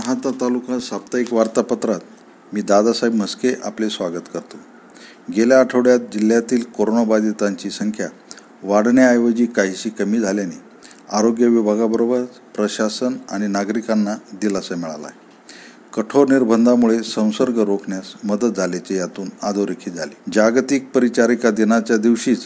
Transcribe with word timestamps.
तालुका 0.00 0.78
साप्ताहिक 0.78 1.32
वार्तापत्रात 1.32 2.00
मी 2.52 2.62
दादासाहेब 2.62 3.14
म्हस्के 3.14 3.54
आपले 3.64 3.90
स्वागत 3.90 4.22
करतो. 4.34 4.56
गेल्या 5.36 5.60
आठवड्यात 5.60 5.98
जिल्ह्यातील 5.98 6.62
कोरोनाबाधितांची 6.62 7.70
संख्या 7.70 8.08
वाढण्याऐवजी 8.62 9.46
काहीशी 9.46 9.90
कमी 9.90 10.20
झाल्याने 10.20 10.60
आरोग्य 11.12 11.46
विभागाबरोबर 11.46 12.22
प्रशासन 12.56 13.14
आणि 13.30 13.46
नागरिकांना 13.46 14.14
दिलासा 14.32 14.76
मिळाला 14.76 15.06
आहे. 15.06 15.20
कठोर 15.96 16.28
निर्बंधामुळे 16.28 17.02
संसर्ग 17.02 17.58
रोखण्यास 17.58 18.04
मदत 18.24 18.56
झाल्याचे 18.56 18.96
यातून 18.96 19.28
अधोरेखित 19.42 19.92
झाले. 19.92 20.30
जागतिक 20.32 20.88
परिचारिका 20.94 21.50
दिनाच्या 21.50 21.96
दिवशीच 21.96 22.40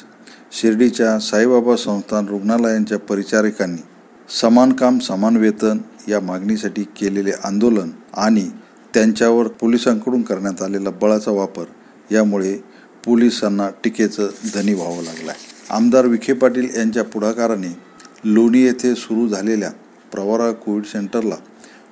शिर्डीच्या 0.52 1.18
साईबाबा 1.18 1.76
संस्थान 1.76 2.28
रुग्णालयांच्या 2.28 2.98
परिचारिकांनी 2.98 3.82
समान 4.30 4.72
काम 4.72 4.98
समान 4.98 5.36
वेतन 5.36 5.78
या 6.08 6.20
मागणीसाठी 6.20 6.82
केलेले 6.82 7.30
आंदोलन 7.44 7.90
आणि 8.14 8.48
त्यांच्यावर 8.94 9.48
पोलिसांकडून 9.48 10.22
करण्यात 10.22 10.62
आलेला 10.62 10.90
बळाचा 10.90 11.30
वापर 11.30 11.64
यामुळे 12.12 12.56
पोलिसांना 13.04 13.68
टीकेचं 13.84 14.28
धनी 14.54 14.74
व्हावं 14.74 15.02
लागलं 15.02 15.30
आहे 15.30 15.56
आमदार 15.70 16.06
विखे 16.06 16.32
पाटील 16.32 16.76
यांच्या 16.76 17.04
पुढाकाराने 17.04 17.76
लोणी 18.24 18.62
येथे 18.62 18.94
सुरू 18.94 19.28
झालेल्या 19.28 19.70
प्रवरा 20.12 20.52
कोविड 20.52 20.84
सेंटरला 20.84 21.34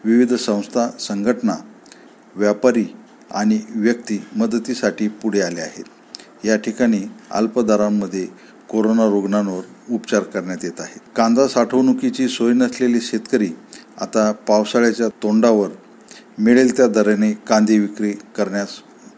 विविध 0.05 0.35
संस्था 0.35 0.89
संघटना 1.01 1.55
व्यापारी 2.37 2.85
आणि 3.30 3.61
व्यक्ती 3.71 4.27
मदतीसाठी 4.37 5.09
पुढे 5.09 5.41
आले 5.41 5.61
आहेत. 5.61 5.85
या 6.45 6.57
ठिकाणी 6.57 7.01
अल्पदरांमध्ये 7.30 8.27
कोरोना 8.70 9.06
रुग्णांवर 9.06 9.62
उपचार 9.91 10.23
करण्यात 10.23 10.65
येत 10.65 10.80
आहेत. 10.80 11.01
कांदा 11.16 11.46
साठवणुकीची 11.49 12.29
सोय 12.29 12.52
नसलेले 12.52 13.01
शेतकरी 13.01 13.51
आता 14.01 14.32
पावसाळ्याच्या 14.49 15.09
तोंडावर 15.23 15.68
मिळेल 16.38 16.76
त्या 16.76 16.87
दराने 16.87 17.32
कांदे 17.32 17.79
विक्री 17.79 18.13
करण्यास 18.37 18.68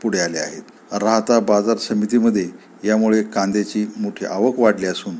पुढे 0.02 0.20
आले 0.20 0.38
आहेत. 0.38 0.62
राहता 0.92 1.40
बाजार 1.40 1.76
समितीमध्ये 1.76 2.48
यामुळे 2.84 3.22
कांद्याची 3.22 3.86
मोठी 3.96 4.24
आवक 4.24 4.58
वाढली 4.58 4.86
असून 4.86 5.16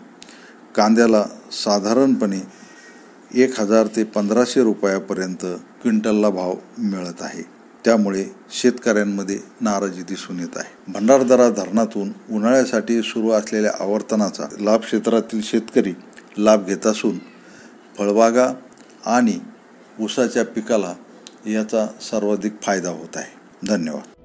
कांद्याला 0.77 1.25
साधारणपणे 1.53 2.41
एक 3.35 3.61
हजार 3.61 3.87
ते 3.87 4.05
पंधराशे 4.05 4.63
रुपयापर्यंत 4.63 5.45
क्विंटलला 5.83 6.31
भाव 6.31 6.55
मिळत 6.79 7.23
आहे. 7.23 7.58
त्यामुळे 7.89 8.25
शेतकऱ्यांमध्ये 8.51 9.39
नाराजी 9.61 10.03
दिसून 10.03 10.41
येत 10.41 10.57
आहे. 10.57 10.93
भंडारदरा 10.93 11.49
धरणातून 11.49 12.13
उन्हाळ्यासाठी 12.31 13.03
सुरू 13.03 13.31
असलेल्या 13.31 13.73
आवर्तनाचा 13.81 14.45
लाभ 14.61 14.81
क्षेत्रातील 14.81 15.43
शेतकरी 15.43 15.95
लाभ 16.39 16.67
घेत 16.67 16.87
असून 16.87 17.19
फळबागा 17.99 18.53
आणि 19.07 19.39
ऊसाच्या 20.01 20.45
पिकाला 20.45 20.95
याचा 21.47 21.87
सर्वाधिक 22.01 22.53
फायदा 22.63 22.91
होत 22.91 23.17
आहे. 23.17 23.67
धन्यवाद. 23.69 24.18